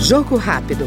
Jogo 0.00 0.36
rápido. 0.36 0.86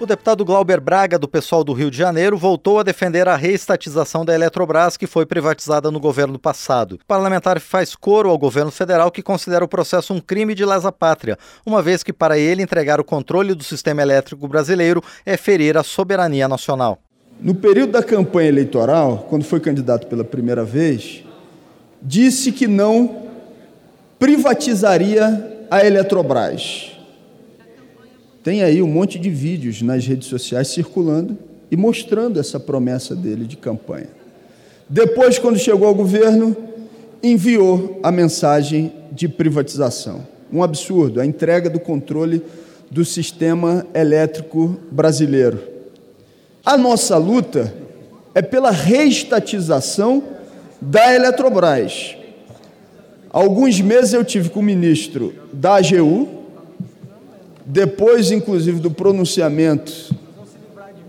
O 0.00 0.06
deputado 0.06 0.46
Glauber 0.46 0.80
Braga, 0.80 1.18
do 1.18 1.28
pessoal 1.28 1.62
do 1.62 1.74
Rio 1.74 1.90
de 1.90 1.98
Janeiro, 1.98 2.38
voltou 2.38 2.78
a 2.78 2.82
defender 2.82 3.28
a 3.28 3.36
reestatização 3.36 4.24
da 4.24 4.34
Eletrobras, 4.34 4.96
que 4.96 5.06
foi 5.06 5.26
privatizada 5.26 5.90
no 5.90 6.00
governo 6.00 6.38
passado. 6.38 6.94
O 6.94 7.06
parlamentar 7.06 7.60
faz 7.60 7.94
coro 7.94 8.30
ao 8.30 8.38
governo 8.38 8.70
federal, 8.70 9.10
que 9.10 9.22
considera 9.22 9.62
o 9.62 9.68
processo 9.68 10.14
um 10.14 10.20
crime 10.20 10.54
de 10.54 10.64
lesa 10.64 10.90
pátria, 10.90 11.36
uma 11.66 11.82
vez 11.82 12.02
que, 12.02 12.14
para 12.14 12.38
ele, 12.38 12.62
entregar 12.62 12.98
o 12.98 13.04
controle 13.04 13.54
do 13.54 13.62
sistema 13.62 14.00
elétrico 14.00 14.48
brasileiro 14.48 15.02
é 15.26 15.36
ferir 15.36 15.76
a 15.76 15.82
soberania 15.82 16.48
nacional. 16.48 16.98
No 17.38 17.54
período 17.54 17.92
da 17.92 18.02
campanha 18.02 18.48
eleitoral, 18.48 19.26
quando 19.28 19.44
foi 19.44 19.60
candidato 19.60 20.06
pela 20.06 20.24
primeira 20.24 20.64
vez, 20.64 21.24
disse 22.02 22.52
que 22.52 22.66
não 22.66 23.28
privatizaria 24.18 25.66
a 25.70 25.84
Eletrobras. 25.84 26.92
Tem 28.42 28.62
aí 28.62 28.82
um 28.82 28.86
monte 28.86 29.18
de 29.18 29.30
vídeos 29.30 29.82
nas 29.82 30.06
redes 30.06 30.28
sociais 30.28 30.68
circulando 30.68 31.36
e 31.70 31.76
mostrando 31.76 32.40
essa 32.40 32.58
promessa 32.58 33.14
dele 33.14 33.44
de 33.44 33.56
campanha. 33.56 34.08
Depois, 34.88 35.38
quando 35.38 35.58
chegou 35.58 35.86
ao 35.86 35.94
governo, 35.94 36.56
enviou 37.22 38.00
a 38.02 38.10
mensagem 38.10 38.92
de 39.12 39.28
privatização. 39.28 40.26
Um 40.52 40.62
absurdo, 40.62 41.20
a 41.20 41.26
entrega 41.26 41.70
do 41.70 41.78
controle 41.78 42.42
do 42.90 43.04
sistema 43.04 43.86
elétrico 43.94 44.76
brasileiro. 44.90 45.60
A 46.64 46.76
nossa 46.76 47.16
luta 47.16 47.72
é 48.34 48.42
pela 48.42 48.70
reestatização 48.70 50.22
da 50.80 51.14
Eletrobras. 51.14 52.16
Alguns 53.30 53.80
meses 53.80 54.12
eu 54.12 54.24
tive 54.24 54.48
com 54.48 54.60
o 54.60 54.62
ministro 54.62 55.34
da 55.52 55.76
AGU, 55.76 56.28
depois, 57.64 58.32
inclusive, 58.32 58.80
do 58.80 58.90
pronunciamento 58.90 60.14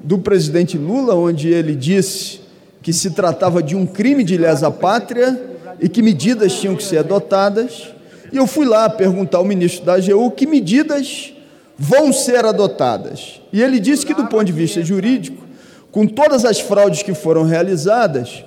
do 0.03 0.19
presidente 0.19 0.77
Lula, 0.77 1.15
onde 1.15 1.49
ele 1.49 1.75
disse 1.75 2.41
que 2.81 2.91
se 2.91 3.11
tratava 3.11 3.63
de 3.63 3.75
um 3.75 3.85
crime 3.85 4.23
de 4.23 4.37
lesa 4.37 4.69
pátria 4.69 5.39
e 5.79 5.87
que 5.87 6.01
medidas 6.01 6.53
tinham 6.53 6.75
que 6.75 6.83
ser 6.83 6.99
adotadas. 6.99 7.87
E 8.31 8.37
eu 8.37 8.45
fui 8.45 8.65
lá 8.65 8.89
perguntar 8.89 9.39
ao 9.39 9.45
ministro 9.45 9.85
da 9.85 9.93
AGU 9.93 10.31
que 10.31 10.45
medidas 10.45 11.33
vão 11.77 12.13
ser 12.13 12.45
adotadas. 12.45 13.41
E 13.51 13.61
ele 13.61 13.79
disse 13.79 14.05
que, 14.05 14.13
do 14.13 14.27
ponto 14.27 14.45
de 14.45 14.51
vista 14.51 14.83
jurídico, 14.83 15.43
com 15.91 16.05
todas 16.05 16.45
as 16.45 16.59
fraudes 16.59 17.01
que 17.01 17.13
foram 17.13 17.43
realizadas, 17.43 18.43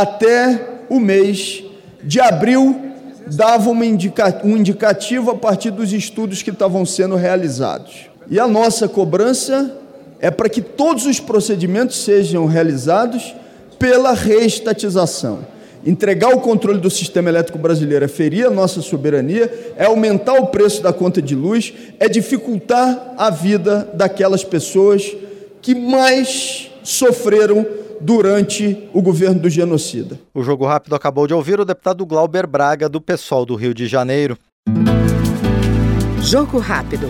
até 0.00 0.82
o 0.88 1.00
mês 1.00 1.64
de 2.02 2.20
abril 2.20 2.82
dava 3.26 3.70
indica, 3.84 4.40
um 4.44 4.56
indicativo 4.56 5.30
a 5.30 5.34
partir 5.34 5.70
dos 5.70 5.92
estudos 5.92 6.42
que 6.42 6.50
estavam 6.50 6.84
sendo 6.84 7.16
realizados. 7.16 8.08
E 8.30 8.38
a 8.38 8.46
nossa 8.46 8.88
cobrança 8.88 9.76
é 10.20 10.30
para 10.30 10.48
que 10.48 10.60
todos 10.60 11.06
os 11.06 11.18
procedimentos 11.18 12.04
sejam 12.04 12.46
realizados 12.46 13.34
pela 13.78 14.12
reestatização. 14.12 15.40
Entregar 15.84 16.34
o 16.34 16.40
controle 16.40 16.80
do 16.80 16.90
sistema 16.90 17.28
elétrico 17.28 17.58
brasileiro 17.58 18.04
é 18.04 18.08
ferir 18.08 18.46
a 18.46 18.50
nossa 18.50 18.82
soberania, 18.82 19.72
é 19.76 19.84
aumentar 19.86 20.34
o 20.34 20.48
preço 20.48 20.82
da 20.82 20.92
conta 20.92 21.22
de 21.22 21.34
luz, 21.34 21.72
é 21.98 22.08
dificultar 22.08 23.14
a 23.16 23.30
vida 23.30 23.88
daquelas 23.94 24.44
pessoas 24.44 25.16
que 25.62 25.74
mais 25.74 26.70
sofreram 26.82 27.66
durante 28.00 28.88
o 28.92 29.02
governo 29.02 29.40
do 29.40 29.50
genocida. 29.50 30.18
O 30.34 30.42
Jogo 30.42 30.66
Rápido 30.66 30.94
acabou 30.94 31.26
de 31.26 31.34
ouvir 31.34 31.60
o 31.60 31.64
deputado 31.64 32.04
Glauber 32.06 32.46
Braga, 32.46 32.88
do 32.88 33.00
PSOL 33.00 33.44
do 33.46 33.54
Rio 33.54 33.74
de 33.74 33.86
Janeiro. 33.86 34.36
Jogo 36.20 36.58
Rápido. 36.58 37.08